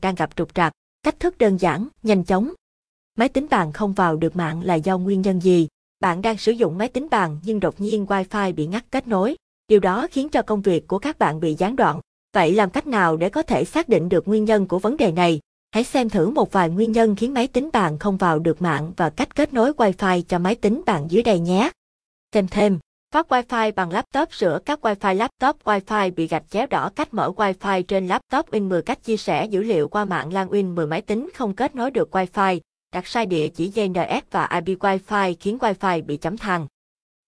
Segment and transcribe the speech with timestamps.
[0.00, 0.72] đang gặp trục trặc.
[1.02, 2.52] Cách thức đơn giản, nhanh chóng.
[3.18, 5.68] Máy tính bàn không vào được mạng là do nguyên nhân gì?
[6.00, 9.36] Bạn đang sử dụng máy tính bàn nhưng đột nhiên Wi-Fi bị ngắt kết nối.
[9.68, 12.00] Điều đó khiến cho công việc của các bạn bị gián đoạn.
[12.34, 15.12] Vậy làm cách nào để có thể xác định được nguyên nhân của vấn đề
[15.12, 15.40] này?
[15.70, 18.92] Hãy xem thử một vài nguyên nhân khiến máy tính bàn không vào được mạng
[18.96, 21.70] và cách kết nối Wi-Fi cho máy tính bàn dưới đây nhé.
[22.34, 22.78] Xem thêm,
[23.14, 27.32] phát Wi-Fi bằng laptop sửa các Wi-Fi laptop Wi-Fi bị gạch chéo đỏ cách mở
[27.36, 31.28] Wi-Fi trên laptop win10 cách chia sẻ dữ liệu qua mạng LAN win10 máy tính
[31.34, 32.60] không kết nối được Wi-Fi,
[32.94, 36.66] đặt sai địa chỉ DNS và IP Wi-Fi khiến Wi-Fi bị chấm thằng.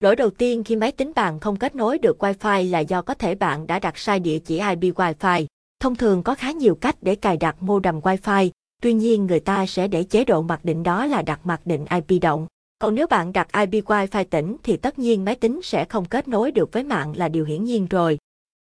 [0.00, 3.14] Lỗi đầu tiên khi máy tính bạn không kết nối được Wi-Fi là do có
[3.14, 5.46] thể bạn đã đặt sai địa chỉ IP Wi-Fi.
[5.80, 8.50] Thông thường có khá nhiều cách để cài đặt modem Wi-Fi,
[8.82, 11.84] tuy nhiên người ta sẽ để chế độ mặc định đó là đặt mặc định
[11.90, 12.46] IP động.
[12.82, 16.28] Còn nếu bạn đặt IP Wi-Fi tỉnh thì tất nhiên máy tính sẽ không kết
[16.28, 18.18] nối được với mạng là điều hiển nhiên rồi.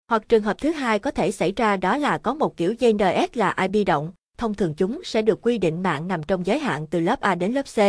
[0.09, 2.93] Hoặc trường hợp thứ hai có thể xảy ra đó là có một kiểu dây
[2.93, 6.59] NS là IP động, thông thường chúng sẽ được quy định mạng nằm trong giới
[6.59, 7.79] hạn từ lớp A đến lớp C.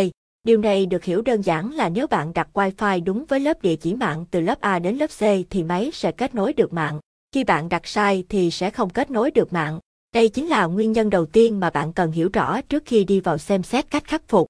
[0.44, 3.77] Điều này được hiểu đơn giản là nếu bạn đặt Wi-Fi đúng với lớp địa
[3.77, 7.00] chỉ mạng từ lớp A đến lớp C thì máy sẽ kết nối được mạng.
[7.33, 9.78] Khi bạn đặt sai thì sẽ không kết nối được mạng.
[10.14, 13.20] Đây chính là nguyên nhân đầu tiên mà bạn cần hiểu rõ trước khi đi
[13.20, 14.47] vào xem xét cách khắc phục.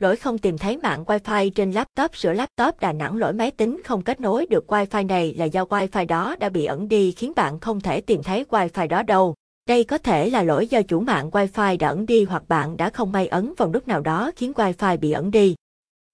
[0.00, 3.80] Lỗi không tìm thấy mạng Wi-Fi trên laptop sửa laptop Đà Nẵng lỗi máy tính
[3.84, 7.32] không kết nối được Wi-Fi này là do Wi-Fi đó đã bị ẩn đi khiến
[7.36, 9.34] bạn không thể tìm thấy Wi-Fi đó đâu.
[9.68, 12.90] Đây có thể là lỗi do chủ mạng Wi-Fi đã ẩn đi hoặc bạn đã
[12.90, 15.54] không may ấn vào nút nào đó khiến Wi-Fi bị ẩn đi.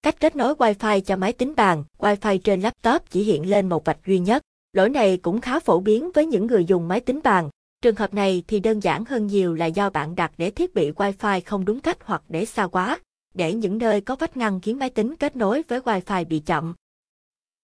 [0.03, 3.85] Cách kết nối Wi-Fi cho máy tính bàn, Wi-Fi trên laptop chỉ hiện lên một
[3.85, 4.41] vạch duy nhất.
[4.73, 7.49] Lỗi này cũng khá phổ biến với những người dùng máy tính bàn.
[7.81, 10.91] Trường hợp này thì đơn giản hơn nhiều là do bạn đặt để thiết bị
[10.91, 12.99] Wi-Fi không đúng cách hoặc để xa quá,
[13.33, 16.73] để những nơi có vách ngăn khiến máy tính kết nối với Wi-Fi bị chậm.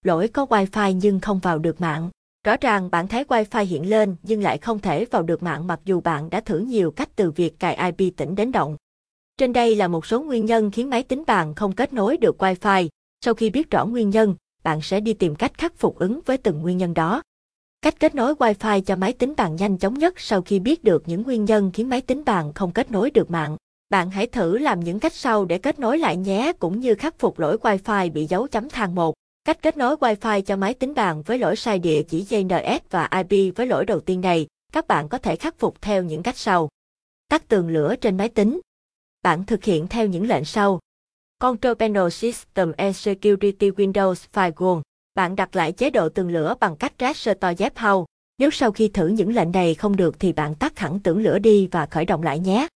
[0.03, 2.09] Lỗi có Wi-Fi nhưng không vào được mạng.
[2.43, 5.79] Rõ ràng bạn thấy Wi-Fi hiện lên nhưng lại không thể vào được mạng mặc
[5.85, 8.77] dù bạn đã thử nhiều cách từ việc cài IP tỉnh đến động.
[9.37, 12.43] Trên đây là một số nguyên nhân khiến máy tính bàn không kết nối được
[12.43, 12.87] Wi-Fi.
[13.21, 16.37] Sau khi biết rõ nguyên nhân, bạn sẽ đi tìm cách khắc phục ứng với
[16.37, 17.21] từng nguyên nhân đó.
[17.81, 21.03] Cách kết nối Wi-Fi cho máy tính bàn nhanh chóng nhất sau khi biết được
[21.05, 23.57] những nguyên nhân khiến máy tính bàn không kết nối được mạng.
[23.89, 27.19] Bạn hãy thử làm những cách sau để kết nối lại nhé cũng như khắc
[27.19, 29.15] phục lỗi Wi-Fi bị dấu chấm than một.
[29.45, 33.09] Cách kết nối Wi-Fi cho máy tính bàn với lỗi sai địa chỉ DNS và
[33.27, 36.37] IP với lỗi đầu tiên này, các bạn có thể khắc phục theo những cách
[36.37, 36.69] sau.
[37.29, 38.59] Tắt tường lửa trên máy tính.
[39.23, 40.79] Bạn thực hiện theo những lệnh sau.
[41.39, 44.81] Control Panel System and Security Windows Firewall.
[45.15, 48.05] Bạn đặt lại chế độ tường lửa bằng cách Restore Dep House.
[48.37, 51.39] Nếu sau khi thử những lệnh này không được thì bạn tắt hẳn tường lửa
[51.39, 52.67] đi và khởi động lại nhé.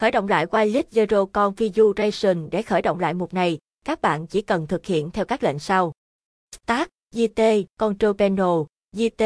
[0.00, 4.42] Khởi động lại Wireless Zero Configuration để khởi động lại mục này, các bạn chỉ
[4.42, 5.92] cần thực hiện theo các lệnh sau.
[6.56, 7.42] Start, GT,
[7.78, 8.62] Control Panel,
[8.96, 9.22] GT,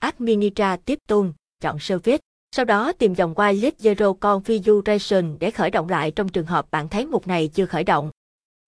[0.00, 1.26] Administrative Tool,
[1.60, 2.18] chọn Service.
[2.56, 6.88] Sau đó tìm dòng Wireless Zero Configuration để khởi động lại trong trường hợp bạn
[6.88, 8.10] thấy mục này chưa khởi động.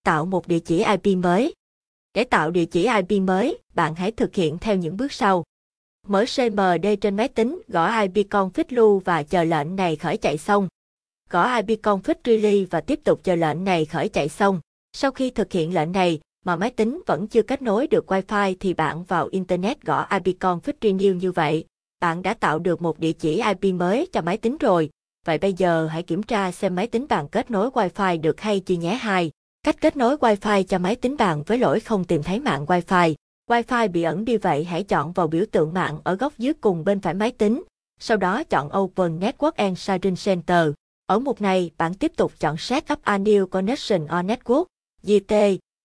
[0.04, 1.54] Tạo một địa chỉ IP mới.
[2.14, 5.44] Để tạo địa chỉ IP mới, bạn hãy thực hiện theo những bước sau.
[6.06, 10.38] Mở CMD trên máy tính, gõ IP config lưu và chờ lệnh này khởi chạy
[10.38, 10.68] xong.
[11.30, 14.60] Gõ IP config và tiếp tục chờ lệnh này khởi chạy xong.
[14.92, 18.54] Sau khi thực hiện lệnh này, mà máy tính vẫn chưa kết nối được Wi-Fi
[18.60, 21.64] thì bạn vào Internet gõ IP config renew như vậy.
[22.00, 24.90] Bạn đã tạo được một địa chỉ IP mới cho máy tính rồi.
[25.26, 28.60] Vậy bây giờ hãy kiểm tra xem máy tính bạn kết nối Wi-Fi được hay
[28.60, 29.30] chưa nhé hai.
[29.62, 33.14] Cách kết nối Wi-Fi cho máy tính bạn với lỗi không tìm thấy mạng Wi-Fi.
[33.50, 36.84] Wi-Fi bị ẩn đi vậy hãy chọn vào biểu tượng mạng ở góc dưới cùng
[36.84, 37.62] bên phải máy tính.
[38.00, 40.68] Sau đó chọn Open Network and Sharing Center.
[41.06, 44.64] Ở mục này, bạn tiếp tục chọn Set up a new connection or network,
[45.02, 45.34] GT,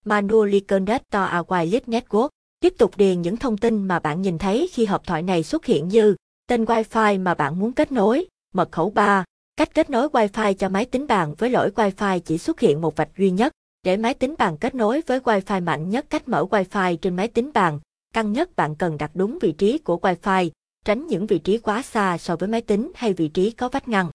[0.04, 2.28] Manually Connect to a Wireless Network.
[2.60, 5.66] Tiếp tục điền những thông tin mà bạn nhìn thấy khi hộp thoại này xuất
[5.66, 6.16] hiện như
[6.48, 9.24] tên Wi-Fi mà bạn muốn kết nối, mật khẩu 3,
[9.56, 12.96] cách kết nối Wi-Fi cho máy tính bàn với lỗi Wi-Fi chỉ xuất hiện một
[12.96, 13.52] vạch duy nhất.
[13.82, 17.28] Để máy tính bàn kết nối với Wi-Fi mạnh nhất cách mở Wi-Fi trên máy
[17.28, 17.80] tính bàn,
[18.14, 20.50] căn nhất bạn cần đặt đúng vị trí của Wi-Fi,
[20.84, 23.88] tránh những vị trí quá xa so với máy tính hay vị trí có vách
[23.88, 24.10] ngăn.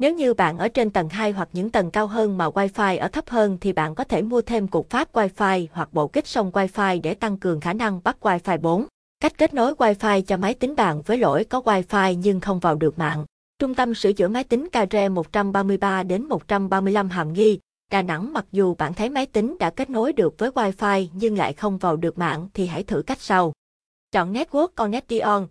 [0.00, 3.08] Nếu như bạn ở trên tầng 2 hoặc những tầng cao hơn mà Wi-Fi ở
[3.08, 6.50] thấp hơn thì bạn có thể mua thêm cục phát Wi-Fi hoặc bộ kích song
[6.50, 8.86] Wi-Fi để tăng cường khả năng bắt Wi-Fi 4.
[9.20, 12.74] Cách kết nối Wi-Fi cho máy tính bàn với lỗi có Wi-Fi nhưng không vào
[12.74, 13.24] được mạng.
[13.58, 17.58] Trung tâm sửa chữa máy tính Care 133 đến 135 Hàm Nghi,
[17.90, 21.38] Đà Nẵng mặc dù bạn thấy máy tính đã kết nối được với Wi-Fi nhưng
[21.38, 23.52] lại không vào được mạng thì hãy thử cách sau.
[24.12, 25.46] Chọn Network Connection,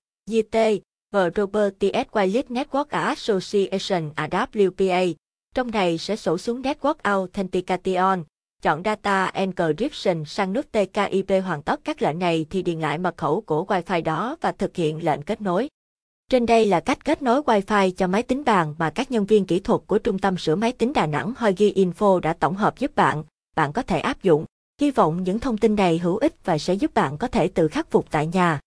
[1.36, 1.84] Robert T.
[2.12, 5.14] Wireless Network Association à AWPA.
[5.56, 8.24] Trong này sẽ sổ xuống Network Authentication.
[8.62, 13.18] Chọn Data Encryption sang nút TKIP hoàn tất các lệnh này thì điền lại mật
[13.18, 15.70] khẩu của Wi-Fi đó và thực hiện lệnh kết nối.
[16.32, 19.46] Trên đây là cách kết nối Wi-Fi cho máy tính bàn mà các nhân viên
[19.46, 22.80] kỹ thuật của Trung tâm sửa máy tính Đà Nẵng Hoigi Info đã tổng hợp
[22.80, 23.24] giúp bạn.
[23.56, 24.46] Bạn có thể áp dụng.
[24.82, 27.68] Hy vọng những thông tin này hữu ích và sẽ giúp bạn có thể tự
[27.68, 28.60] khắc phục tại nhà.